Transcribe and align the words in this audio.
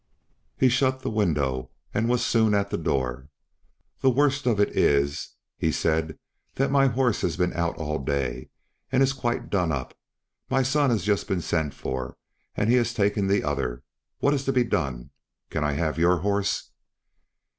He 0.57 0.67
shut 0.67 1.01
the 1.01 1.11
window 1.11 1.69
and 1.93 2.09
was 2.09 2.25
soon 2.25 2.55
at 2.55 2.71
the 2.71 2.77
door. 2.79 3.29
"The 3.99 4.09
worst 4.09 4.47
of 4.47 4.59
it 4.59 4.75
is," 4.75 5.35
he 5.59 5.71
said, 5.71 6.17
"that 6.55 6.71
my 6.71 6.87
horse 6.87 7.21
has 7.21 7.37
been 7.37 7.53
out 7.53 7.77
all 7.77 7.99
day, 7.99 8.49
and 8.91 9.03
is 9.03 9.13
quite 9.13 9.51
done 9.51 9.71
up; 9.71 9.95
my 10.49 10.63
son 10.63 10.89
has 10.89 11.03
just 11.03 11.27
been 11.27 11.39
sent 11.41 11.75
for, 11.75 12.17
and 12.55 12.67
he 12.67 12.77
has 12.77 12.95
taken 12.95 13.27
the 13.27 13.43
other. 13.43 13.83
What 14.17 14.33
is 14.33 14.43
to 14.45 14.51
be 14.51 14.63
done? 14.63 15.11
Can 15.51 15.63
I 15.63 15.73
have 15.73 15.99
your 15.99 16.17
horse?" 16.21 16.71